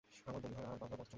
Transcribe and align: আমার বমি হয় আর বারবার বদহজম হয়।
আমার 0.29 0.39
বমি 0.43 0.55
হয় 0.57 0.65
আর 0.65 0.67
বারবার 0.81 0.87
বদহজম 0.91 0.99
হয়। 1.03 1.09